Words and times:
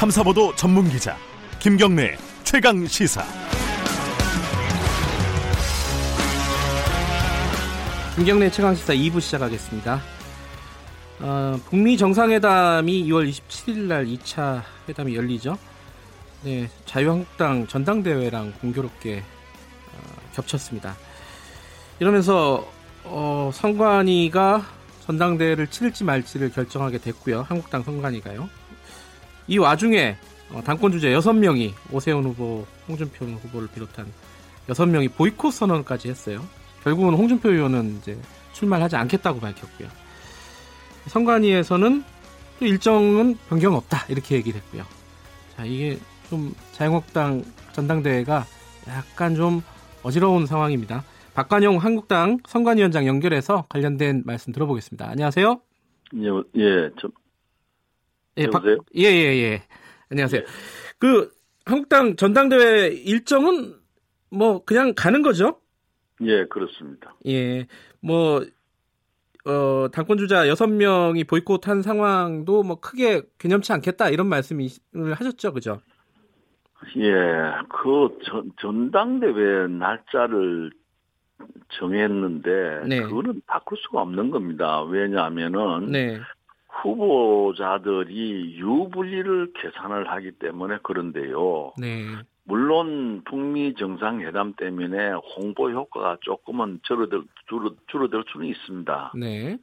탐사보도 0.00 0.56
전문 0.56 0.88
기자 0.88 1.14
김경래 1.58 2.16
최강 2.42 2.86
시사. 2.86 3.22
김경래 8.16 8.50
최강 8.50 8.74
시사 8.74 8.94
2부 8.94 9.20
시작하겠습니다. 9.20 10.00
어, 11.20 11.60
북미 11.66 11.98
정상회담이 11.98 13.04
2월 13.08 13.28
27일 13.30 13.76
날 13.88 14.06
2차 14.06 14.62
회담이 14.88 15.14
열리죠. 15.14 15.58
네, 16.44 16.70
자유한국당 16.86 17.66
전당대회랑 17.66 18.54
공교롭게 18.62 19.18
어, 19.18 20.32
겹쳤습니다. 20.32 20.96
이러면서 21.98 22.66
어, 23.04 23.50
선관위가 23.52 24.64
전당대회를 25.04 25.66
치를지 25.66 26.04
말지를 26.04 26.52
결정하게 26.52 26.96
됐고요. 26.96 27.42
한국당 27.42 27.82
선관위가요. 27.82 28.48
이 29.50 29.58
와중에 29.58 30.16
어, 30.52 30.62
당권 30.64 30.92
주자 30.92 31.08
6명이 31.08 31.72
오세훈 31.92 32.24
후보, 32.24 32.64
홍준표 32.88 33.26
후보를 33.26 33.68
비롯한 33.74 34.06
6명이 34.68 35.12
보이콧 35.14 35.52
선언까지 35.52 36.08
했어요. 36.08 36.40
결국은 36.84 37.14
홍준표 37.14 37.50
의원은 37.50 37.96
이제 37.98 38.16
출마하지 38.52 38.94
않겠다고 38.94 39.40
밝혔고요. 39.40 39.88
선관위에서는 41.08 42.04
또 42.60 42.64
일정은 42.64 43.36
변경 43.48 43.74
없다 43.74 44.06
이렇게 44.08 44.36
얘기했고요. 44.36 44.84
자 45.56 45.64
이게 45.64 45.98
좀 46.28 46.54
자유한국당 46.72 47.42
전당대회가 47.72 48.46
약간 48.86 49.34
좀 49.34 49.62
어지러운 50.04 50.46
상황입니다. 50.46 51.02
박관용 51.34 51.78
한국당 51.78 52.38
선관위원장 52.46 53.04
연결해서 53.04 53.66
관련된 53.68 54.22
말씀 54.24 54.52
들어보겠습니다. 54.52 55.08
안녕하세요. 55.08 55.60
예, 56.14 56.28
예, 56.56 56.90
저, 57.00 57.08
예, 58.38 58.44
여보세요? 58.44 58.78
예, 58.96 59.04
예, 59.04 59.36
예. 59.42 59.62
안녕하세요. 60.10 60.42
그 60.98 61.30
한국당 61.64 62.16
전당대회 62.16 62.88
일정은 62.88 63.74
뭐 64.30 64.64
그냥 64.64 64.94
가는 64.96 65.22
거죠? 65.22 65.60
예, 66.22 66.44
그렇습니다. 66.46 67.14
예. 67.26 67.66
뭐 68.00 68.44
어, 69.46 69.88
당권 69.90 70.18
주자 70.18 70.44
6명이 70.44 71.26
보이콧한 71.28 71.82
상황도 71.82 72.62
뭐 72.62 72.80
크게 72.80 73.22
개념치 73.38 73.72
않겠다 73.72 74.10
이런 74.10 74.26
말씀을 74.28 74.68
하셨죠. 75.14 75.52
그죠? 75.52 75.80
예, 76.96 77.12
그 77.68 78.18
전, 78.24 78.50
전당대회 78.58 79.68
날짜를 79.68 80.70
정했는데 81.68 82.82
네. 82.86 83.00
그거는 83.02 83.42
바꿀 83.46 83.78
수가 83.78 84.02
없는 84.02 84.30
겁니다. 84.30 84.82
왜냐하면은 84.82 85.90
네. 85.90 86.20
후보자들이 86.82 88.56
유불리를 88.58 89.52
계산을 89.54 90.10
하기 90.10 90.32
때문에 90.32 90.78
그런데요. 90.82 91.72
네. 91.78 92.06
물론 92.44 93.22
북미 93.24 93.74
정상회담 93.74 94.54
때문에 94.56 95.12
홍보 95.36 95.70
효과가 95.70 96.18
조금은 96.22 96.80
줄어들 96.82 97.22
줄어, 97.48 97.74
줄어들 97.86 98.24
수는 98.32 98.46
있습니다. 98.46 99.12
네. 99.14 99.58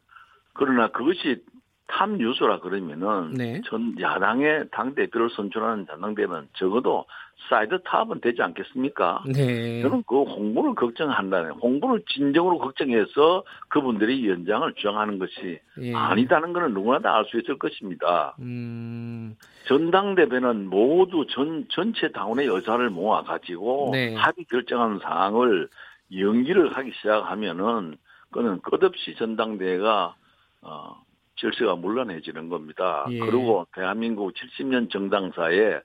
그러나 0.53 0.87
그것이 0.87 1.43
탑 1.87 2.11
뉴스라 2.11 2.59
그러면은 2.59 3.33
네. 3.33 3.61
전 3.65 3.95
야당의 3.99 4.65
당 4.71 4.93
대표를 4.93 5.29
선출하는 5.29 5.87
전당대회는 5.87 6.49
적어도 6.53 7.05
사이드 7.49 7.79
탑은 7.83 8.19
되지 8.21 8.41
않겠습니까? 8.41 9.23
네. 9.25 9.81
저는 9.81 10.03
그 10.05 10.23
홍보를 10.23 10.75
걱정한다는 10.75 11.51
홍보를 11.51 12.03
진정으로 12.09 12.57
걱정해서 12.57 13.43
그분들이 13.69 14.21
위원장을 14.23 14.73
주장하는 14.73 15.17
것이 15.19 15.59
예. 15.79 15.93
아니다는 15.93 16.51
것은 16.53 16.73
누구나 16.73 16.99
다 16.99 17.15
알 17.15 17.25
수 17.25 17.39
있을 17.39 17.57
것입니다. 17.57 18.35
음. 18.39 19.35
전당대회는 19.67 20.67
모두 20.67 21.25
전 21.29 21.65
전체 21.69 22.11
당원의 22.11 22.47
의사를 22.47 22.89
모아 22.89 23.23
가지고 23.23 23.89
네. 23.93 24.13
합의 24.15 24.45
결정하는 24.45 24.99
사항을 24.99 25.69
연기를 26.17 26.75
하기 26.75 26.91
시작하면은 26.97 27.97
그는 28.31 28.59
끝없이 28.61 29.15
전당대회가 29.15 30.15
어 30.61 31.06
질서가 31.37 31.75
문란해지는 31.75 32.49
겁니다. 32.49 33.05
예. 33.09 33.19
그리고 33.19 33.65
대한민국 33.73 34.33
70년 34.33 34.89
정당사에 34.91 35.79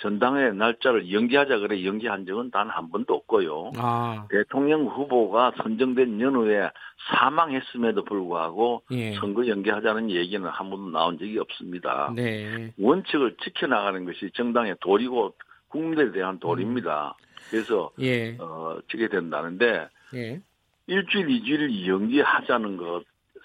전당회 0.00 0.52
날짜를 0.52 1.12
연기하자 1.12 1.58
그래 1.58 1.84
연기한 1.84 2.24
적은 2.24 2.52
단 2.52 2.70
한 2.70 2.88
번도 2.90 3.14
없고요. 3.14 3.72
아. 3.78 4.26
대통령 4.30 4.86
후보가 4.86 5.54
선정된 5.56 6.20
연후에 6.20 6.70
사망했음에도 7.10 8.04
불구하고 8.04 8.82
예. 8.92 9.12
선거 9.14 9.46
연기하자는 9.48 10.10
얘기는 10.10 10.46
한 10.48 10.70
번도 10.70 10.90
나온 10.90 11.18
적이 11.18 11.38
없습니다. 11.40 12.12
네. 12.14 12.72
원칙을 12.78 13.36
지켜나가는 13.42 14.04
것이 14.04 14.30
정당의 14.34 14.76
도리고 14.80 15.34
국민에 15.68 16.12
대한 16.12 16.38
도리입니다. 16.38 17.16
그래서 17.50 17.90
예. 18.00 18.36
어, 18.38 18.78
지게 18.90 19.08
된다는데 19.08 19.88
예. 20.14 20.40
일주일, 20.86 21.28
이주일 21.30 21.86
연기하자는 21.88 22.76
것 22.76 23.02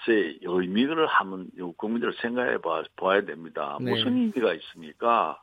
의 0.09 0.39
의미를 0.43 1.07
한번 1.07 1.47
국민들 1.77 2.13
생각해 2.21 2.57
봐, 2.59 2.83
봐야 2.97 3.21
됩니다. 3.21 3.77
네. 3.81 3.91
무슨 3.91 4.17
의미가 4.17 4.53
있습니까? 4.53 5.39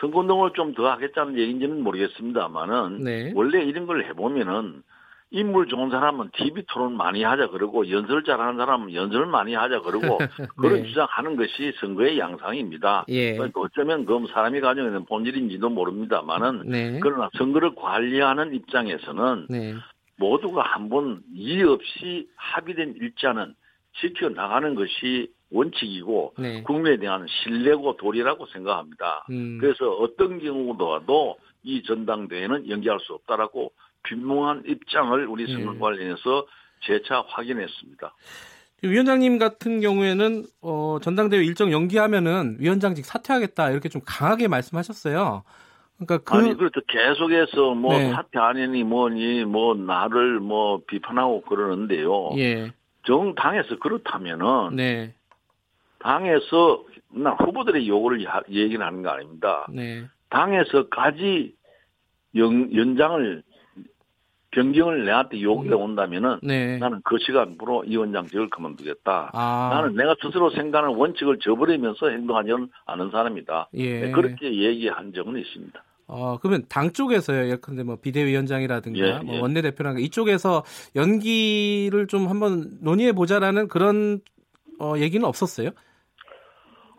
선거운동을 0.00 0.52
좀 0.54 0.74
더 0.74 0.90
하겠다는 0.90 1.38
얘기인지는 1.38 1.82
모르겠습니다만은 1.82 3.02
네. 3.02 3.32
원래 3.34 3.62
이런 3.64 3.86
걸 3.86 4.04
해보면은 4.04 4.82
인물 5.30 5.66
좋은 5.66 5.90
사람은 5.90 6.30
TV 6.36 6.62
토론 6.68 6.96
많이 6.96 7.22
하자 7.22 7.48
그러고 7.48 7.90
연설 7.90 8.24
잘하는 8.24 8.56
사람은 8.56 8.94
연설을 8.94 9.26
많이 9.26 9.54
하자 9.54 9.80
그러고 9.80 10.18
그런 10.56 10.82
네. 10.82 10.88
주장하는 10.88 11.36
것이 11.36 11.72
선거의 11.80 12.18
양상입니다. 12.18 13.04
예. 13.08 13.34
그러니까 13.34 13.60
어쩌면 13.60 14.06
그건 14.06 14.26
사람이 14.32 14.60
가지고 14.60 14.86
있는 14.86 15.04
본질인지도 15.04 15.68
모릅니다만은 15.68 16.62
네. 16.66 17.00
그러나 17.02 17.28
선거를 17.36 17.74
관리하는 17.74 18.54
입장에서는 18.54 19.46
네. 19.50 19.74
모두가 20.16 20.62
한번 20.62 21.20
이의 21.34 21.62
없이 21.64 22.28
합의된 22.36 22.94
일자는 23.00 23.54
지켜나가는 24.00 24.74
것이 24.74 25.30
원칙이고 25.50 26.34
네. 26.38 26.62
국민에 26.62 26.98
대한 26.98 27.26
신뢰고 27.26 27.96
도리라고 27.96 28.46
생각합니다. 28.46 29.24
음. 29.30 29.58
그래서 29.60 29.90
어떤 29.90 30.38
경우더라도 30.40 31.36
이 31.62 31.82
전당대회는 31.82 32.68
연기할 32.68 32.98
수 33.00 33.14
없다라고 33.14 33.72
분명한 34.02 34.64
입장을 34.66 35.26
우리 35.26 35.44
예. 35.48 35.52
선거관리에서 35.52 36.46
재차 36.82 37.24
확인했습니다. 37.26 38.14
위원장님 38.82 39.38
같은 39.38 39.80
경우에는 39.80 40.44
어, 40.62 40.98
전당대회 41.02 41.44
일정 41.44 41.72
연기하면은 41.72 42.58
위원장직 42.60 43.04
사퇴하겠다 43.04 43.70
이렇게 43.70 43.88
좀 43.88 44.00
강하게 44.04 44.46
말씀하셨어요. 44.46 45.42
그러니까 45.96 46.18
그 46.18 46.38
아니 46.38 46.56
그렇죠. 46.56 46.80
계속해서 46.86 47.74
뭐 47.74 47.98
네. 47.98 48.12
사퇴 48.12 48.38
아니니 48.38 48.84
뭐니 48.84 49.44
뭐 49.46 49.74
나를 49.74 50.38
뭐 50.38 50.80
비판하고 50.86 51.42
그러는데요. 51.42 52.30
예. 52.38 52.72
정당에서 53.08 53.78
그렇다면은 53.78 54.76
네. 54.76 55.14
당에서 55.98 56.84
나 57.10 57.30
후보들의 57.30 57.88
요구를 57.88 58.22
야- 58.24 58.42
얘기는 58.50 58.84
하는 58.84 59.02
거 59.02 59.08
아닙니다. 59.08 59.66
네. 59.72 60.04
당에서까지 60.28 61.54
연, 62.36 62.74
연장을 62.76 63.42
변경을 64.50 65.04
내한테 65.06 65.40
요구가 65.40 65.76
온다면은 65.76 66.38
네. 66.42 66.78
나는 66.78 67.00
그 67.02 67.16
시간부로 67.18 67.84
이 67.84 67.96
원장직을 67.96 68.50
그만두겠다. 68.50 69.30
아. 69.32 69.70
나는 69.72 69.94
내가 69.94 70.14
스스로 70.22 70.50
생각하는 70.50 70.94
원칙을 70.96 71.38
저버리면서 71.38 72.10
행동하지는 72.10 72.68
않은 72.86 73.10
사람이다. 73.10 73.68
예. 73.74 74.00
네, 74.02 74.10
그렇게 74.10 74.52
얘기한 74.52 75.12
적은 75.14 75.36
있습니다. 75.38 75.82
어, 76.08 76.38
그러면 76.38 76.64
당 76.68 76.90
쪽에서요. 76.92 77.50
예컨대 77.50 77.82
뭐 77.82 77.96
비대위원장이라든가 77.96 78.98
예, 78.98 79.18
뭐 79.22 79.34
예. 79.34 79.40
원내대표라든가 79.40 80.00
이쪽에서 80.00 80.64
연기를 80.96 82.06
좀 82.06 82.28
한번 82.28 82.78
논의해 82.80 83.12
보자라는 83.12 83.68
그런 83.68 84.20
어, 84.80 84.94
얘기는 84.96 85.24
없었어요? 85.26 85.70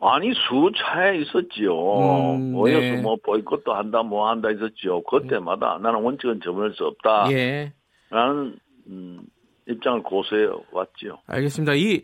아니 0.02 0.32
수차에 0.34 1.18
있었지요. 1.18 2.36
음, 2.36 2.52
모여서 2.54 2.80
네. 2.80 3.02
뭐 3.02 3.18
보이콧도 3.22 3.74
한다 3.74 4.04
뭐 4.04 4.30
한다 4.30 4.50
있었지요. 4.52 5.02
그때마다 5.04 5.80
나는 5.82 6.02
원칙은 6.02 6.40
저버릴 6.44 6.74
수 6.76 6.86
없다. 6.86 7.32
예. 7.32 7.74
라는 8.10 8.58
음, 8.88 9.22
입장을 9.68 10.04
고수해 10.04 10.48
왔지요. 10.72 11.18
알겠습니다. 11.28 11.74
이, 11.74 12.02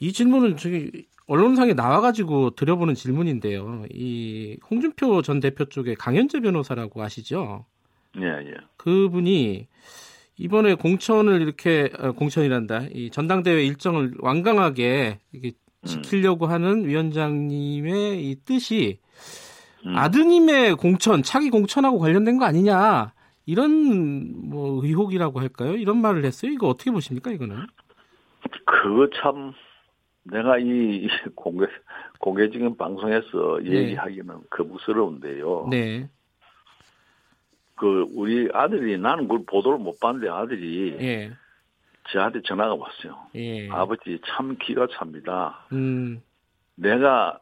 이 0.00 0.12
질문은 0.12 0.56
저기 0.56 1.06
언론상에 1.28 1.74
나와가지고 1.74 2.50
드려보는 2.50 2.94
질문인데요. 2.94 3.84
이 3.92 4.58
홍준표 4.68 5.22
전 5.22 5.40
대표 5.40 5.66
쪽에 5.66 5.94
강현재 5.94 6.40
변호사라고 6.40 7.02
아시죠? 7.02 7.66
예, 8.18 8.24
예. 8.24 8.54
그분이 8.78 9.68
이번에 10.38 10.74
공천을 10.74 11.42
이렇게 11.42 11.90
어, 11.98 12.12
공천이란다. 12.12 12.86
이 12.94 13.10
전당대회 13.10 13.64
일정을 13.66 14.14
완강하게 14.20 15.20
이게 15.32 15.52
지키려고 15.84 16.46
하는 16.46 16.86
위원장님의 16.86 18.24
이 18.24 18.36
뜻이 18.44 18.98
음. 19.84 19.96
아드님의 19.96 20.76
공천, 20.76 21.22
차기 21.22 21.50
공천하고 21.50 21.98
관련된 21.98 22.38
거 22.38 22.46
아니냐. 22.46 23.12
이런 23.44 24.48
뭐 24.48 24.82
의혹이라고 24.82 25.40
할까요? 25.40 25.74
이런 25.76 26.00
말을 26.00 26.24
했어요. 26.24 26.50
이거 26.50 26.68
어떻게 26.68 26.90
보십니까, 26.90 27.30
이거는? 27.30 27.66
그거 28.64 29.08
참 29.20 29.52
내가 30.24 30.58
이 30.58 31.08
공개 31.34 31.66
공개적인 32.18 32.76
방송에서 32.76 33.60
네. 33.62 33.70
얘기하기는 33.70 34.34
거부스러운데요. 34.50 35.68
네. 35.70 36.08
그 37.76 38.06
우리 38.12 38.48
아들이 38.52 38.98
나는 38.98 39.28
그걸 39.28 39.44
보도를 39.46 39.78
못 39.78 39.98
봤는데 40.00 40.28
아들이 40.28 40.96
예. 41.00 41.30
저한테 42.10 42.42
전화가 42.42 42.74
왔어요. 42.74 43.16
예. 43.36 43.68
아버지 43.70 44.18
참 44.26 44.56
기가 44.60 44.88
찹니다. 44.98 45.66
음. 45.72 46.20
내가 46.74 47.38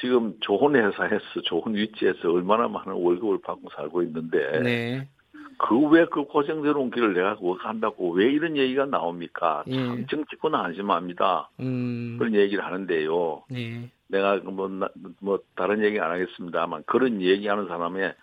지금 0.00 0.38
좋은 0.40 0.74
회사에서 0.74 1.40
좋은 1.44 1.74
위치에서 1.74 2.30
얼마나 2.30 2.68
많은 2.68 2.92
월급을 2.92 3.40
받고 3.42 3.68
살고 3.74 4.02
있는데 4.02 4.60
네. 4.62 5.08
그왜그 5.58 6.24
고생스러운 6.24 6.90
길을 6.90 7.14
내가 7.14 7.36
그거 7.36 7.56
간다고 7.56 8.10
왜 8.12 8.26
이런 8.30 8.56
얘기가 8.56 8.86
나옵니까? 8.86 9.64
참 9.70 9.98
예. 10.00 10.06
정치권 10.08 10.54
한심합니다. 10.54 11.50
음. 11.60 12.16
그런 12.18 12.34
얘기를 12.34 12.64
하는데요. 12.64 13.42
네. 13.50 13.90
내가 14.06 14.40
그 14.40 14.48
뭐, 14.48 14.68
나- 14.68 14.88
뭐 15.20 15.38
다른 15.56 15.84
얘기 15.84 15.98
안 16.00 16.10
하겠습니다만 16.12 16.84
그런 16.86 17.20
얘기하는 17.20 17.66
사람의 17.68 18.14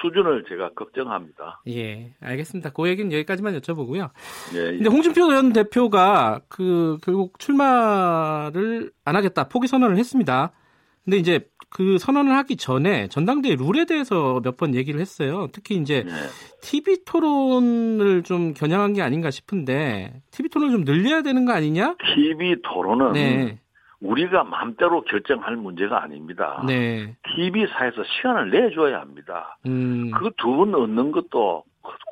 수준을 0.00 0.44
제가 0.48 0.70
걱정합니다. 0.70 1.60
예. 1.68 2.12
알겠습니다. 2.20 2.70
그 2.70 2.88
얘기는 2.88 3.12
여기까지만 3.12 3.58
여쭤보고요. 3.60 4.10
예, 4.54 4.58
근데 4.72 4.88
홍준표 4.88 5.28
전 5.28 5.52
대표가 5.52 6.40
그 6.48 6.96
결국 7.02 7.38
출마를 7.38 8.90
안 9.04 9.16
하겠다 9.16 9.48
포기 9.48 9.66
선언을 9.66 9.96
했습니다. 9.98 10.52
근데 11.06 11.16
이제 11.18 11.40
그 11.70 11.98
선언을 11.98 12.32
하기 12.36 12.56
전에 12.56 13.06
전당대회 13.08 13.56
룰에 13.56 13.84
대해서 13.86 14.40
몇 14.42 14.56
번 14.56 14.74
얘기를 14.74 15.00
했어요. 15.00 15.48
특히 15.52 15.76
이제 15.76 16.04
예. 16.06 16.12
TV 16.62 17.04
토론을 17.04 18.22
좀 18.24 18.54
겨냥한 18.54 18.94
게 18.94 19.02
아닌가 19.02 19.30
싶은데 19.30 20.20
TV 20.32 20.48
토론을 20.50 20.74
좀 20.74 20.84
늘려야 20.84 21.22
되는 21.22 21.44
거 21.44 21.52
아니냐? 21.52 21.94
TV 22.14 22.56
토론은 22.62 23.12
네. 23.12 23.58
우리가 24.00 24.44
마음대로 24.44 25.02
결정할 25.02 25.56
문제가 25.56 26.02
아닙니다. 26.02 26.62
네. 26.66 27.16
TV사에서 27.34 28.02
시간을 28.16 28.50
내줘야 28.50 29.00
합니다. 29.00 29.58
음. 29.66 30.10
그두분 30.10 30.74
얻는 30.74 31.12
것도 31.12 31.64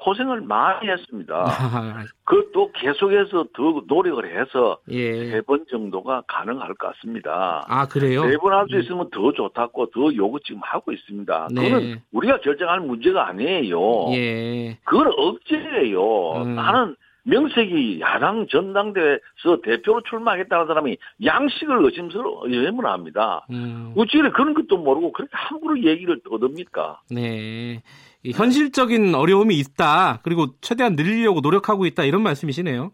고생을 0.05 0.43
많이 0.43 0.89
했습니다. 0.89 1.35
아, 1.35 2.05
그것도 2.25 2.73
계속해서 2.73 3.47
더 3.57 3.83
노력을 3.87 4.23
해서 4.39 4.77
예. 4.91 5.31
세번 5.31 5.65
정도가 5.71 6.25
가능할 6.27 6.75
것 6.75 6.93
같습니다. 6.95 7.65
아, 7.69 7.87
그래요? 7.89 8.23
세 8.29 8.37
번 8.37 8.53
할 8.53 8.67
수 8.69 8.79
있으면 8.79 9.09
더 9.11 9.33
좋다고 9.33 9.87
더 9.91 10.15
요구 10.15 10.39
지금 10.41 10.61
하고 10.63 10.93
있습니다. 10.93 11.49
네. 11.53 11.63
그거는 11.71 12.01
우리가 12.13 12.41
결정할 12.41 12.81
문제가 12.81 13.29
아니에요. 13.29 13.79
예. 14.13 14.77
그건 14.85 15.11
억제예요. 15.17 16.43
음. 16.43 16.55
나는 16.55 16.97
명색이 17.25 18.01
야당 18.01 18.47
전당대회에서 18.49 19.61
대표로 19.63 20.03
출마하겠다는 20.09 20.67
사람이 20.67 20.97
양식을 21.25 21.85
의심스러워 21.85 22.43
의문합니다. 22.45 23.47
음. 23.51 23.93
어찌래 23.97 24.31
그런 24.31 24.55
것도 24.55 24.77
모르고 24.77 25.13
그렇게 25.13 25.31
함부로 25.33 25.83
얘기를 25.83 26.21
떠듭니까? 26.29 27.01
네. 27.11 27.83
이 28.23 28.33
현실적인 28.33 29.15
어려움이 29.15 29.59
있다. 29.59 30.21
그리고 30.23 30.47
최대한 30.61 30.95
늘리려고 30.97 31.41
노력하고 31.41 31.87
있다. 31.87 32.05
이런 32.05 32.23
말씀이시네요. 32.23 32.93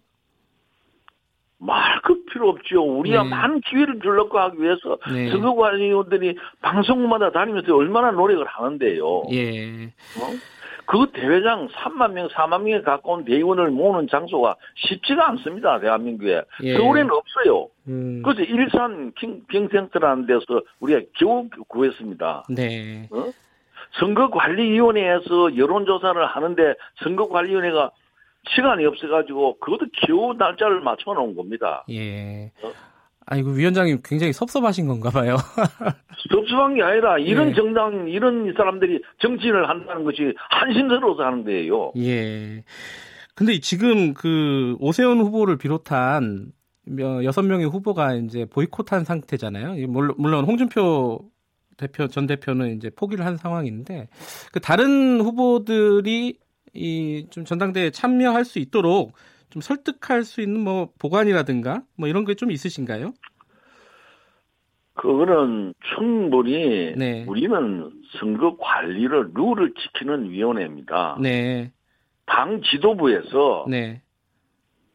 말그 1.59 2.25
필요 2.33 2.49
없죠. 2.49 2.83
우리가 2.83 3.23
네. 3.23 3.29
많은 3.29 3.61
기회를 3.61 4.01
주려고 4.01 4.39
하기 4.39 4.63
위해서 4.63 4.97
네. 5.13 5.31
선거관리위원들이 5.31 6.37
방송마다 6.63 7.31
다니면서 7.31 7.77
얼마나 7.77 8.11
노력을 8.13 8.45
하는데요. 8.47 9.23
예. 9.33 9.85
어? 9.85 10.33
그 10.91 11.07
대회장 11.13 11.69
3만 11.69 12.15
명, 12.15 12.27
4만 12.27 12.63
명에 12.63 12.81
가까운 12.81 13.25
대의원을 13.25 13.71
모으는 13.71 14.09
장소가 14.11 14.57
쉽지가 14.75 15.29
않습니다. 15.31 15.79
대한민국에. 15.79 16.43
예. 16.65 16.75
서울에는 16.75 17.09
없어요. 17.13 17.69
음. 17.87 18.23
그래서 18.25 18.43
일산 18.43 19.13
킹, 19.17 19.45
킹센터라는 19.49 20.27
데서 20.27 20.63
우리가 20.81 21.03
겨우 21.17 21.49
구했습니다. 21.69 22.47
네. 22.51 23.09
선거관리위원회에서 24.01 25.57
여론조사를 25.57 26.27
하는데 26.27 26.75
선거관리위원회가 27.05 27.93
시간이 28.49 28.85
없어가지고 28.85 29.59
그것도 29.61 29.87
겨우 30.09 30.35
날짜를 30.35 30.81
맞춰놓은 30.81 31.37
겁니다. 31.37 31.85
예. 31.89 32.51
어? 32.63 32.73
아이고 33.31 33.51
위원장님 33.51 34.01
굉장히 34.05 34.33
섭섭하신 34.33 34.87
건가 34.89 35.09
봐요. 35.11 35.37
섭섭한 36.31 36.75
게 36.75 36.83
아니라 36.83 37.17
이런 37.19 37.49
네. 37.49 37.55
정당, 37.55 38.09
이런 38.09 38.53
사람들이 38.57 39.01
정치인을 39.21 39.69
한다는 39.69 40.05
것이 40.05 40.35
한심스러워서 40.51 41.23
하는 41.23 41.45
거예요. 41.45 41.93
예. 41.97 42.65
근데 43.37 43.59
지금 43.61 44.13
그 44.15 44.77
오세훈 44.81 45.21
후보를 45.21 45.57
비롯한 45.59 46.51
몇- 46.87 47.25
여섯 47.25 47.43
명의 47.43 47.67
후보가 47.67 48.15
이제 48.17 48.45
보이콧한 48.47 49.05
상태잖아요. 49.05 49.77
이 49.77 49.87
물론, 49.87 50.45
홍준표 50.45 51.21
대표 51.77 52.09
전 52.09 52.27
대표는 52.27 52.77
이제 52.77 52.91
포기를 52.91 53.25
한 53.25 53.37
상황인데 53.37 54.09
그 54.53 54.61
다른 54.61 55.21
후보들이 55.21 56.37
이 56.75 57.27
좀 57.31 57.45
전당대회에 57.45 57.91
참여할 57.91 58.45
수 58.45 58.59
있도록 58.59 59.13
좀 59.51 59.61
설득할 59.63 60.23
수 60.25 60.41
있는 60.41 60.61
뭐 60.61 60.91
보관이라든가 60.99 61.83
뭐 61.97 62.09
이런 62.09 62.25
게 62.25 62.35
좀 62.35 62.51
있으신가요? 62.51 63.13
그거는 64.95 65.75
충분히 65.95 66.93
네. 66.97 67.25
우리는 67.27 67.91
선거 68.19 68.57
관리를 68.59 69.31
룰을 69.35 69.73
지키는 69.75 70.31
위원회입니다. 70.31 71.17
네. 71.21 71.73
당 72.27 72.61
지도부에서 72.63 73.67
네. 73.69 74.03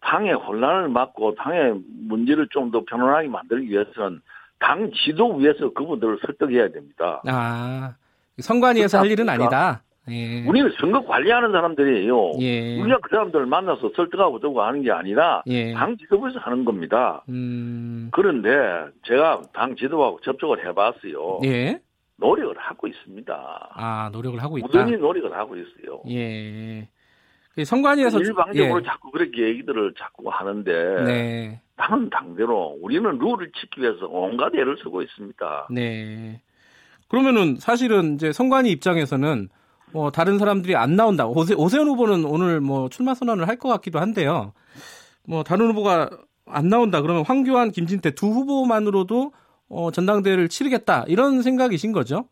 당의 0.01 0.33
혼란을 0.33 0.89
막고 0.89 1.35
당의 1.35 1.81
문제를 2.07 2.47
좀더 2.51 2.83
편안하게 2.85 3.27
만들기 3.27 3.69
위해서는 3.69 4.21
당 4.59 4.91
지도부에서 4.91 5.73
그분들을 5.73 6.19
설득해야 6.25 6.69
됩니다. 6.69 7.21
아. 7.25 7.95
선관위에서 8.39 8.99
할 8.99 9.09
일은? 9.09 9.27
아니다. 9.29 9.81
예. 10.09 10.45
우리는 10.47 10.71
선거 10.79 11.03
관리하는 11.03 11.51
사람들이에요. 11.51 12.31
예. 12.39 12.79
우리가 12.79 12.99
그 13.01 13.09
사람들을 13.09 13.45
만나서 13.45 13.91
설득하고 13.95 14.39
저고 14.39 14.61
하는 14.61 14.81
게 14.83 14.91
아니라 14.91 15.43
예. 15.47 15.73
당 15.73 15.97
지도부에서 15.97 16.39
하는 16.39 16.65
겁니다. 16.65 17.23
음. 17.29 18.09
그런데 18.11 18.49
제가 19.03 19.41
당 19.53 19.75
지도부하고 19.75 20.21
접촉을 20.21 20.65
해봤어요. 20.67 21.39
예. 21.45 21.79
노력을 22.17 22.55
하고 22.57 22.87
있습니다. 22.87 23.69
아, 23.73 24.09
노력을 24.13 24.41
하고 24.41 24.57
있다. 24.57 24.67
무던히 24.67 24.97
노력을 24.97 25.33
하고 25.33 25.55
있어요. 25.55 26.01
예. 26.09 26.87
그 27.55 27.63
선관위에서 27.63 28.19
일방적으로 28.19 28.81
예. 28.81 28.85
자꾸 28.85 29.11
그렇게 29.11 29.47
얘기들을 29.47 29.93
자꾸 29.97 30.29
하는데 30.29 31.03
네. 31.03 31.61
당은 31.77 32.09
당대로 32.09 32.77
우리는 32.81 33.17
룰을 33.17 33.51
지키기 33.53 33.81
위해서 33.81 34.07
온갖 34.07 34.53
애를 34.53 34.77
쓰고 34.83 35.01
있습니다. 35.01 35.67
네. 35.71 36.41
그러면은 37.07 37.55
사실은 37.57 38.15
이제 38.15 38.33
선관위 38.33 38.71
입장에서는 38.71 39.49
뭐 39.95 40.11
다른 40.11 40.37
사람들이 40.39 40.75
안 40.75 40.97
나온다. 40.97 41.25
오세, 41.25 41.53
오세훈 41.53 41.87
후보는 41.87 42.25
오늘 42.25 42.59
뭐 42.59 42.89
출마 42.89 43.13
선언을 43.13 43.47
할 43.47 43.55
것 43.55 43.69
같기도 43.69 43.99
한데요. 43.99 44.51
뭐 45.25 45.43
다른 45.43 45.67
후보가 45.69 46.09
안 46.47 46.67
나온다. 46.67 47.01
그러면 47.01 47.23
황교안, 47.25 47.71
김진태 47.71 48.11
두 48.11 48.27
후보만으로도 48.27 49.31
어, 49.69 49.91
전당대회를 49.91 50.49
치르겠다. 50.49 51.05
이런 51.07 51.41
생각이신 51.41 51.93
거죠? 51.93 52.25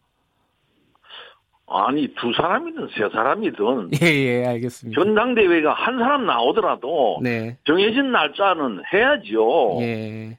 아니 1.66 2.14
두 2.16 2.34
사람이든 2.34 2.90
세 2.94 3.08
사람이든 3.10 3.92
예, 4.04 4.08
예, 4.08 4.46
알겠습니다. 4.46 5.02
전당대회가 5.02 5.72
한 5.74 5.98
사람 6.00 6.26
나오더라도 6.26 7.20
네. 7.24 7.58
정해진 7.64 8.12
날짜는 8.12 8.82
해야죠. 8.92 9.78
예. 9.80 10.38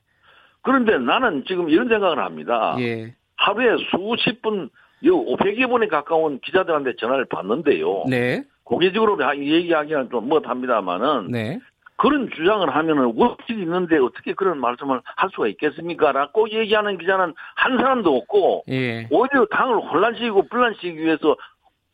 그런데 0.61 0.99
나는 0.99 1.43
지금 1.49 1.71
이런 1.71 1.89
생각을 1.89 2.19
합니다. 2.19 2.77
예. 2.81 3.15
하루에 3.37 3.77
수십 3.91 4.43
분, 4.43 4.69
500여 5.11 5.69
번에 5.69 5.87
가까운 5.89 6.41
기자들한테 6.41 6.97
전화를 6.97 7.27
받는데요. 7.27 8.05
네. 8.09 8.45
공개적으로 8.65 9.19
얘기하기는 9.37 10.11
좀 10.11 10.29
못합니다만은 10.29 11.31
네. 11.31 11.59
그런 11.97 12.29
주장을 12.35 12.69
하면은 12.69 13.13
원칙이 13.15 13.63
있는데 13.63 13.99
어떻게 13.99 14.35
그런 14.35 14.59
말씀을 14.59 15.01
할 15.05 15.31
수가 15.31 15.47
있겠습니까? 15.49 16.13
라고 16.13 16.51
얘기하는 16.51 16.99
기자는 16.99 17.35
한 17.55 17.77
사람도 17.79 18.17
없고 18.17 18.65
예. 18.69 19.07
오히려 19.11 19.47
당을 19.51 19.77
혼란시키고 19.77 20.49
분란시키기 20.49 20.99
위해서 20.99 21.37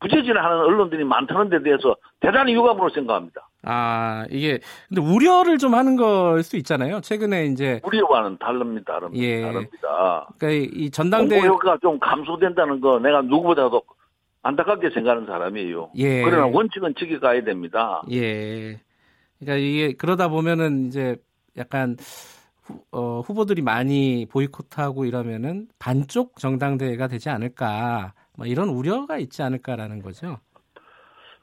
부재진하는 0.01 0.57
언론들이 0.61 1.03
많다는 1.03 1.49
데 1.49 1.61
대해서 1.61 1.95
대단히 2.19 2.53
유감으로 2.53 2.89
생각합니다. 2.89 3.47
아, 3.63 4.25
이게 4.31 4.59
근데 4.89 5.01
우려를 5.01 5.59
좀 5.59 5.75
하는 5.75 5.95
걸수 5.95 6.57
있잖아요. 6.57 7.01
최근에 7.01 7.45
이제 7.45 7.79
우리와는 7.83 8.37
다릅니다. 8.39 8.93
다릅니다. 8.93 9.23
예. 9.23 9.41
다릅니다. 9.41 10.27
그러니까 10.39 10.69
이 10.73 10.89
전당대회 10.89 11.47
효과가 11.47 11.77
좀 11.81 11.99
감소된다는 11.99 12.81
거 12.81 12.99
내가 12.99 13.21
누구보다도 13.21 13.83
안타깝게 14.41 14.89
생각하는 14.89 15.27
사람이에요. 15.27 15.91
예. 15.97 16.23
그러나 16.23 16.47
원칙은 16.47 16.95
지켜가야 16.97 17.43
됩니다. 17.43 18.01
예. 18.11 18.79
그러니까 19.39 19.57
이게 19.57 19.93
그러다 19.93 20.29
보면은 20.29 20.87
이제 20.87 21.15
약간 21.57 21.95
후, 22.63 22.79
어, 22.91 23.21
후보들이 23.21 23.61
많이 23.61 24.25
보이콧하고 24.31 25.05
이러면은 25.05 25.67
반쪽 25.77 26.39
정당대회가 26.39 27.07
되지 27.07 27.29
않을까. 27.29 28.13
뭐 28.37 28.45
이런 28.45 28.69
우려가 28.69 29.17
있지 29.17 29.41
않을까라는 29.43 30.01
거죠. 30.01 30.37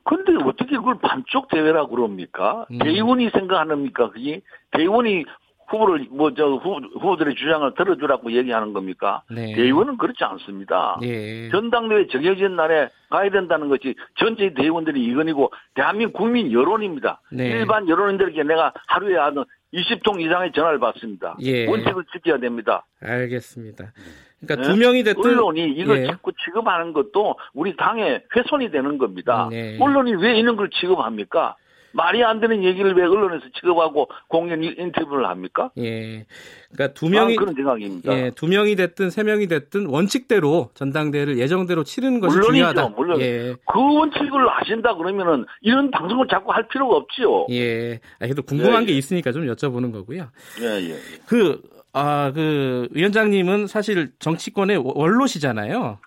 근데 0.05 0.33
어떻게 0.43 0.77
그걸 0.77 0.99
반쪽 1.01 1.49
대회라고 1.49 1.91
그럽니까? 1.95 2.67
음. 2.71 2.79
대의원이 2.79 3.31
생각합니까? 3.31 4.11
그게 4.11 4.41
대의원이 4.71 5.25
후보를 5.69 6.07
뭐 6.11 6.31
저 6.35 6.47
후보들의 6.47 7.35
주장을 7.35 7.75
들어주라고 7.75 8.33
얘기하는 8.33 8.73
겁니까? 8.73 9.23
네. 9.31 9.55
대의원은 9.55 9.99
그렇지 9.99 10.25
않습니다. 10.25 10.99
예. 11.03 11.51
전당대회 11.51 12.07
정해진 12.07 12.57
날에 12.57 12.89
가야 13.11 13.29
된다는 13.31 13.69
것이 13.69 13.95
전체 14.15 14.55
대의원들이 14.55 15.05
이건이고 15.05 15.53
대한민국 15.75 16.17
국민 16.17 16.51
여론입니다. 16.53 17.21
네. 17.31 17.49
일반 17.51 17.87
여론인들에게 17.87 18.45
내가 18.45 18.73
하루에 18.87 19.19
하는 19.19 19.45
20통 19.75 20.21
이상의 20.21 20.53
전화를 20.53 20.79
받습니다. 20.79 21.37
예. 21.43 21.67
원칙을 21.67 22.05
지켜야 22.13 22.39
됩니다. 22.39 22.87
알겠습니다. 23.01 23.93
그러니까 24.41 24.67
네? 24.67 24.73
두 24.73 24.79
명이 24.79 25.03
됐든 25.03 25.25
언론이 25.25 25.73
이걸 25.73 26.03
예. 26.03 26.07
자꾸 26.07 26.33
취급하는 26.45 26.93
것도 26.93 27.37
우리 27.55 27.77
당의 27.77 28.25
훼손이 28.35 28.71
되는 28.71 28.99
겁니다. 28.99 29.49
네. 29.51 29.77
언론이 29.81 30.15
왜 30.15 30.39
이런 30.39 30.57
걸 30.57 30.71
취급합니까? 30.71 31.57
말이 31.93 32.23
안 32.23 32.41
되는 32.41 32.63
얘기를 32.65 32.95
왜 32.95 33.03
언론에서 33.05 33.45
취급하고 33.55 34.09
공연 34.29 34.63
인터뷰를 34.63 35.27
합니까? 35.27 35.71
예. 35.79 36.27
그러니까 36.71 36.95
두 36.95 37.07
아, 37.07 37.11
명이 37.11 37.37
그런 37.37 37.55
생각입니다. 37.55 38.13
예, 38.13 38.31
두 38.35 38.47
명이 38.47 38.77
됐든 38.77 39.11
세 39.11 39.23
명이 39.23 39.47
됐든 39.47 39.87
원칙대로 39.87 40.71
전당대회를 40.75 41.39
예정대로 41.39 41.85
치르는 41.85 42.21
것이 42.21 42.37
물론이죠, 42.37 42.53
중요하다. 42.53 42.89
물론. 42.97 43.21
예. 43.21 43.55
그 43.65 43.79
원칙을 43.81 44.49
아신다 44.51 44.97
그러면은 44.97 45.47
이런 45.63 45.91
방송을 45.91 46.27
자꾸 46.29 46.53
할 46.53 46.69
필요가 46.69 46.97
없지요. 46.97 47.47
예. 47.51 47.95
아, 48.21 48.27
그래도 48.27 48.43
궁금한 48.43 48.83
예, 48.83 48.87
게 48.87 48.93
예. 48.93 48.99
있으니까 48.99 49.33
좀 49.33 49.47
여쭤보는 49.47 49.93
거고요. 49.93 50.29
예, 50.61 50.65
예. 50.65 50.91
예. 50.91 50.97
그, 51.27 51.61
아, 51.93 52.33
그, 52.35 52.89
위원장님은 52.93 53.67
사실 53.67 54.11
정치권의 54.19 54.83
원로시잖아요. 54.85 55.99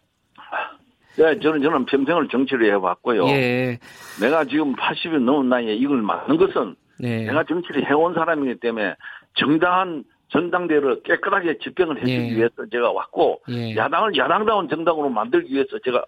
예, 1.19 1.39
저는 1.39 1.61
저는 1.61 1.85
평생을 1.85 2.27
정치를 2.29 2.67
해왔고요. 2.71 3.27
예. 3.27 3.79
내가 4.21 4.45
지금 4.45 4.75
80이 4.75 5.19
넘은 5.19 5.49
나이에 5.49 5.75
이걸 5.75 6.01
맡는 6.01 6.37
것은 6.37 6.75
네. 6.99 7.25
내가 7.25 7.43
정치를 7.43 7.89
해온 7.89 8.13
사람이기 8.13 8.59
때문에 8.59 8.95
정당한 9.35 10.03
전당대회를 10.29 11.03
깨끗하게 11.03 11.57
집행을 11.57 11.97
해주기 11.97 12.11
예. 12.11 12.35
위해서 12.35 12.53
제가 12.71 12.91
왔고 12.91 13.41
예. 13.49 13.75
야당을 13.75 14.15
야당다운 14.15 14.69
정당으로 14.69 15.09
만들기 15.09 15.53
위해서 15.53 15.77
제가 15.83 16.03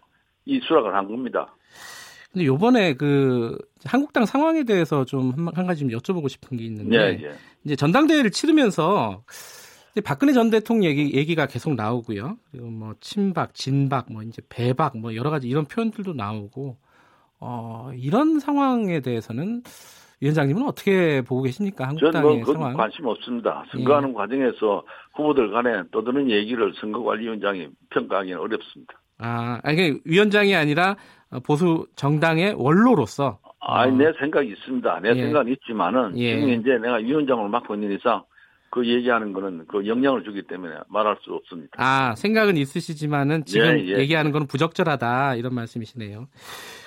이 0.45 0.59
수락을 0.63 0.95
한 0.95 1.07
겁니다. 1.07 1.53
근데 2.31 2.45
요번에 2.45 2.93
그 2.95 3.57
한국당 3.85 4.25
상황에 4.25 4.63
대해서 4.63 5.05
좀 5.05 5.33
한 5.53 5.67
가지 5.67 5.81
좀 5.81 5.89
여쭤보고 5.89 6.29
싶은 6.29 6.57
게 6.57 6.63
있는데 6.65 6.97
예, 6.97 7.27
예. 7.27 7.31
이제 7.65 7.75
전당대회를 7.75 8.31
치르면서 8.31 9.23
박근혜 10.01 10.33
전 10.33 10.49
대통령 10.49 10.89
얘기, 10.89 11.13
얘기가 11.13 11.45
계속 11.45 11.75
나오고요. 11.75 12.37
그리고 12.51 12.67
뭐 12.67 12.93
친박, 12.99 13.53
진박, 13.53 14.11
뭐 14.11 14.23
이제 14.23 14.41
배박, 14.49 14.97
뭐 14.97 15.15
여러 15.15 15.29
가지 15.29 15.47
이런 15.47 15.65
표현들도 15.65 16.13
나오고 16.13 16.77
어, 17.39 17.91
이런 17.95 18.39
상황에 18.39 19.01
대해서는 19.01 19.61
위원장님은 20.21 20.65
어떻게 20.65 21.21
보고 21.21 21.43
계십니까? 21.43 21.89
저는 21.99 22.15
한국당의 22.15 22.21
뭐 22.21 22.39
그건 22.39 22.53
상황. 22.55 22.73
관심 22.77 23.05
없습니다. 23.05 23.65
선거하는 23.71 24.13
과정에서 24.13 24.83
후보들 25.15 25.51
간에 25.51 25.83
떠드는 25.91 26.31
얘기를 26.31 26.73
선거관리위원장이 26.79 27.67
평가하기는 27.89 28.39
어렵습니다. 28.39 28.93
아, 29.19 29.59
아니 29.63 29.75
그러니까 29.75 29.99
위원장이 30.05 30.55
아니라 30.55 30.95
보수 31.45 31.85
정당의 31.95 32.55
원로로서 32.57 33.39
아니, 33.59 33.91
어, 33.91 33.95
내 33.97 34.13
생각이 34.19 34.49
있습니다. 34.49 34.99
내 35.01 35.09
예. 35.09 35.13
생각은 35.15 35.51
있지만은 35.51 36.17
예. 36.17 36.39
지금 36.39 36.49
이제 36.61 36.77
내가 36.77 36.95
위원장을 36.95 37.47
맡고 37.49 37.75
있는 37.75 37.91
이상 37.95 38.23
그 38.73 38.87
얘기하는 38.87 39.33
거는 39.33 39.65
그 39.67 39.85
영향을 39.85 40.23
주기 40.23 40.41
때문에 40.41 40.73
말할 40.87 41.17
수 41.21 41.31
없습니다. 41.31 41.73
아, 41.77 42.15
생각은 42.15 42.57
있으시지만은 42.57 43.45
지금 43.45 43.67
예, 43.79 43.85
예. 43.85 43.99
얘기하는 43.99 44.31
거는 44.31 44.47
부적절하다 44.47 45.35
이런 45.35 45.53
말씀이시네요. 45.53 46.25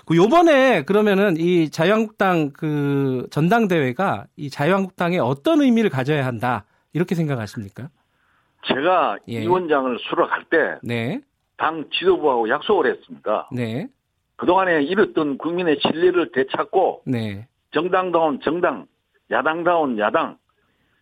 그 0.05 0.16
요번에 0.16 0.83
그러면은 0.83 1.37
이 1.37 1.71
자유한국당 1.71 2.50
그 2.52 3.28
전당대회가 3.31 4.26
이 4.35 4.50
자유한국당에 4.50 5.19
어떤 5.19 5.61
의미를 5.61 5.88
가져야 5.88 6.26
한다 6.26 6.64
이렇게 6.93 7.14
생각하십니까? 7.14 7.88
제가 8.66 9.19
예. 9.28 9.43
위원장을 9.43 9.97
수락할 10.00 10.43
때당 10.50 10.81
네, 10.83 11.21
지도부하고 11.93 12.49
약속을 12.49 12.90
했습니다. 12.90 13.49
네, 13.52 13.87
그동안에 14.35 14.83
잃었던 14.83 15.38
국민의 15.38 15.78
신뢰를 15.83 16.33
되찾고 16.33 17.02
네, 17.07 17.47
정당다운 17.71 18.40
정당, 18.43 18.87
야당다운 19.31 20.00
야당, 20.00 20.37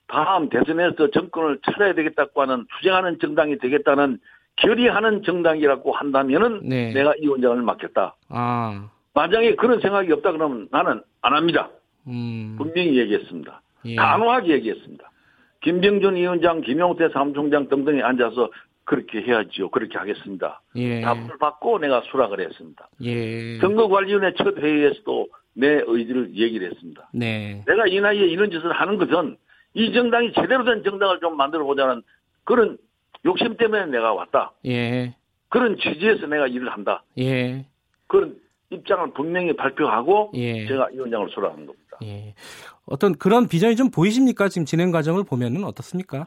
다음 0.07 0.49
대선에서 0.49 1.11
정권을 1.11 1.59
차려야 1.65 1.95
되겠다고 1.95 2.43
하는 2.43 2.67
투쟁하는 2.77 3.19
정당이 3.21 3.59
되겠다는 3.59 4.19
결의하는 4.57 5.23
정당이라고 5.23 5.93
한다면은 5.93 6.61
네. 6.69 6.93
내가 6.93 7.15
이 7.19 7.27
원장을 7.27 7.61
맡겠다. 7.63 8.15
아, 8.29 8.89
만약에 9.15 9.57
그런 9.57 9.81
생각이 9.81 10.13
없다 10.13 10.33
그러면 10.33 10.69
나는 10.71 11.01
안 11.23 11.35
합니다. 11.35 11.71
음, 12.07 12.55
분명히 12.59 12.99
얘기했습니다. 12.99 13.63
예, 13.87 13.97
단호하게 13.97 14.53
얘기했습니다. 14.55 15.11
김병준 15.63 16.17
위원장, 16.17 16.61
김용태 16.61 17.09
사무총장 17.09 17.69
등등이 17.69 18.03
앉아서 18.03 18.51
그렇게 18.85 19.23
해야지요. 19.23 19.71
그렇게 19.71 19.97
하겠습니다. 19.97 20.61
예, 20.77 21.01
답을 21.01 21.39
받고 21.41 21.79
내가 21.79 22.03
수락을 22.11 22.41
했습니다. 22.41 22.89
예, 23.03 23.59
선거관리위원회 23.61 24.35
첫 24.37 24.59
회의에서도 24.59 25.29
내 25.55 25.83
의지를 25.87 26.35
얘기를 26.35 26.71
했습니다. 26.71 27.09
네, 27.13 27.63
내가 27.67 27.87
이 27.87 28.01
나이에 28.01 28.27
이런 28.27 28.51
짓을 28.51 28.73
하는 28.73 28.99
것은 28.99 29.37
이 29.75 29.93
정당이 29.93 30.33
제대로 30.33 30.65
된 30.65 30.83
정당을 30.83 31.21
좀 31.21 31.37
만들어 31.37 31.65
보자는 31.65 32.03
그런 32.45 32.79
욕심 33.25 33.57
때문에 33.57 33.87
내가 33.87 34.15
왔다. 34.15 34.53
예, 34.67 35.15
그런 35.49 35.77
취지에서 35.77 36.27
내가 36.27 36.47
일을 36.47 36.71
한다. 36.71 37.03
예, 37.19 37.67
그런 38.07 38.37
입장을 38.71 39.13
분명히 39.13 39.55
발표하고 39.55 40.33
예. 40.35 40.67
제가 40.67 40.91
이 40.91 40.99
원장을 40.99 41.29
수락한 41.31 41.67
겁니다. 41.67 41.99
예. 42.03 42.35
어떤 42.87 43.15
그런 43.15 43.49
비전이 43.49 43.77
좀 43.77 43.91
보이십니까? 43.91 44.49
지금 44.49 44.65
진행 44.65 44.91
과정을 44.91 45.25
보면은 45.25 45.65
어떻습니까? 45.65 46.27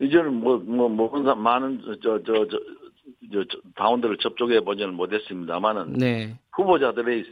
이제는 0.00 0.34
뭐, 0.34 0.56
뭐, 0.58 0.88
뭐, 0.88 1.34
많은, 1.34 1.82
저, 1.84 2.22
저, 2.22 2.22
저, 2.24 2.46
저, 2.48 3.44
저 3.44 3.58
다운들을 3.76 4.16
접촉해 4.16 4.60
보지는 4.60 4.94
못했습니다만은 4.94 5.92
네, 5.94 6.38
후보자들의 6.52 7.24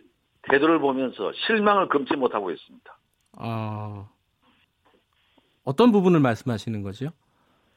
태도를 0.43 0.79
보면서 0.79 1.33
실망을 1.47 1.89
금치 1.89 2.15
못하고 2.15 2.51
있습니다. 2.51 2.99
어, 3.39 4.09
어떤 5.69 5.93
부분을 5.93 6.21
말씀하시는 6.21 6.83
거죠? 6.83 7.11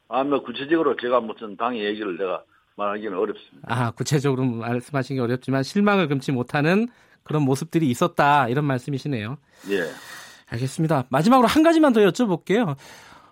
아, 0.08 0.24
뭐, 0.24 0.42
구체적으로 0.42 0.96
제가 0.96 1.20
무슨 1.20 1.58
당의 1.58 1.84
얘기를 1.84 2.18
내가 2.18 2.42
말하기는 2.78 3.18
어렵습니다. 3.18 3.68
아, 3.68 3.92
구체적으로 3.92 4.46
말씀하시기 4.46 5.20
어렵지만 5.20 5.64
실망을 5.64 6.08
금치 6.08 6.32
못하는 6.32 6.88
그런 7.24 7.44
모습들이 7.44 7.90
있었다 7.90 8.48
이런 8.48 8.64
말씀이시네요. 8.64 9.38
예. 9.72 9.90
알겠습니다. 10.48 11.04
마지막으로 11.10 11.50
한 11.50 11.64
가지만 11.64 11.92
더 11.92 12.00
여쭤볼게요. 12.00 12.78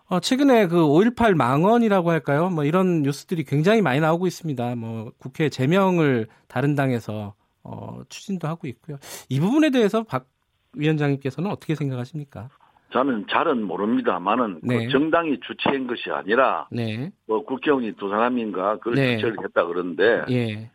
어, 0.07 0.19
최근에 0.19 0.67
그 0.67 0.75
5.18 0.75 1.35
망언이라고 1.35 2.11
할까요? 2.11 2.49
뭐 2.49 2.65
이런 2.65 3.01
뉴스들이 3.03 3.45
굉장히 3.45 3.81
많이 3.81 4.01
나오고 4.01 4.27
있습니다. 4.27 4.75
뭐 4.75 5.13
국회 5.19 5.47
제명을 5.47 6.27
다른 6.49 6.75
당에서 6.75 7.33
어, 7.63 8.01
추진도 8.09 8.49
하고 8.49 8.67
있고요. 8.67 8.97
이 9.29 9.39
부분에 9.39 9.69
대해서 9.69 10.03
박 10.03 10.27
위원장님께서는 10.73 11.49
어떻게 11.49 11.75
생각하십니까? 11.75 12.49
저는 12.91 13.27
잘은 13.29 13.63
모릅니다만은 13.63 14.61
네. 14.63 14.85
그 14.85 14.91
정당이 14.91 15.39
주최한 15.41 15.85
것이 15.87 16.09
아니라 16.09 16.67
네, 16.71 17.11
뭐 17.27 17.43
국회의원이 17.45 17.93
두 17.93 18.09
사람인가 18.09 18.77
그걸 18.77 18.95
네. 18.95 19.17
주최를 19.17 19.37
했다 19.43 19.65
그러는데 19.65 20.23
예, 20.31 20.71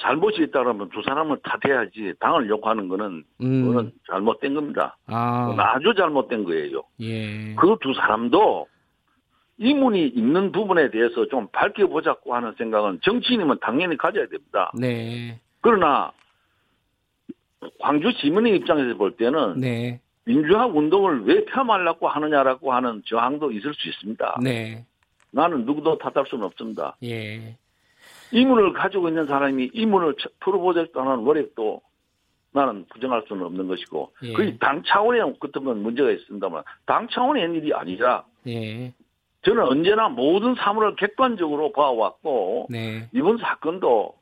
잘못이 0.00 0.42
있다 0.44 0.60
그러면 0.62 0.88
두 0.90 1.02
사람을 1.02 1.38
탓해야지 1.42 2.14
당을 2.20 2.48
욕하는 2.48 2.86
거는 2.88 3.24
음, 3.42 3.64
그거는 3.64 3.92
잘못된 4.08 4.54
겁니다. 4.54 4.96
아, 5.06 5.54
아주 5.58 5.94
잘못된 5.96 6.44
거예요. 6.44 6.82
예, 7.00 7.54
그 7.54 7.76
두 7.80 7.92
사람도 7.94 8.68
이문이 9.60 10.06
있는 10.08 10.52
부분에 10.52 10.90
대해서 10.90 11.26
좀 11.26 11.48
밝혀보자고 11.50 12.32
하는 12.34 12.54
생각은 12.56 13.00
정치인이면 13.02 13.58
당연히 13.60 13.96
가져야 13.96 14.28
됩니다. 14.28 14.70
네, 14.78 15.40
그러나 15.60 16.12
광주 17.80 18.12
시민의 18.12 18.54
입장에서 18.56 18.96
볼 18.96 19.16
때는 19.16 19.58
네, 19.58 20.00
민주화 20.28 20.66
운동을 20.66 21.24
왜 21.24 21.42
폄하하려고 21.46 22.06
하느냐라고 22.06 22.72
하는 22.74 23.02
저항도 23.06 23.50
있을 23.50 23.72
수 23.72 23.88
있습니다. 23.88 24.40
네, 24.42 24.84
나는 25.30 25.64
누구도 25.64 25.96
탓할 25.96 26.26
수는 26.28 26.44
없습니다. 26.44 26.96
예, 27.02 27.56
이문을 28.32 28.74
가지고 28.74 29.08
있는 29.08 29.26
사람이 29.26 29.70
이문을 29.72 30.16
풀어보겠다는 30.40 31.24
노력도 31.24 31.80
나는 32.52 32.84
부정할 32.90 33.24
수는 33.26 33.42
없는 33.46 33.68
것이고 33.68 34.12
예. 34.22 34.32
그게 34.34 34.58
당 34.58 34.82
차원의 34.86 35.36
그때면 35.40 35.82
문제가 35.82 36.10
있습니다만 36.10 36.62
당 36.84 37.08
차원의 37.08 37.44
일이 37.56 37.72
아니라 37.72 38.24
예, 38.46 38.92
저는 39.42 39.62
언제나 39.62 40.10
모든 40.10 40.54
사물을 40.56 40.96
객관적으로 40.96 41.72
봐왔고 41.72 42.66
네, 42.68 43.08
이번 43.14 43.38
사건도 43.38 44.14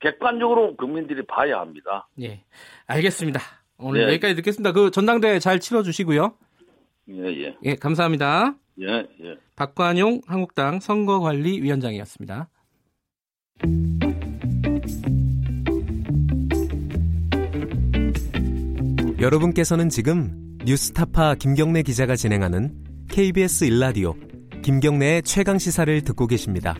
객관적으로 0.00 0.76
국민들이 0.76 1.22
봐야 1.24 1.60
합니다. 1.60 2.06
예, 2.20 2.42
알겠습니다. 2.86 3.40
오늘 3.84 4.06
네. 4.06 4.12
여기까지 4.12 4.34
듣겠습니다. 4.36 4.72
그 4.72 4.90
전당대회 4.90 5.38
잘 5.38 5.60
치러주시고요. 5.60 6.34
예, 7.10 7.44
예, 7.44 7.56
예, 7.64 7.74
감사합니다. 7.74 8.56
예, 8.80 8.86
예. 8.86 9.36
박관용 9.56 10.22
한국당 10.26 10.80
선거관리위원장이었습니다. 10.80 12.48
여러분께서는 19.20 19.90
지금 19.90 20.58
뉴스타파 20.64 21.34
김경래 21.34 21.82
기자가 21.82 22.16
진행하는 22.16 22.74
KBS 23.10 23.64
일라디오 23.64 24.14
김경래의 24.62 25.22
최강 25.24 25.58
시사를 25.58 26.00
듣고 26.02 26.26
계십니다. 26.26 26.74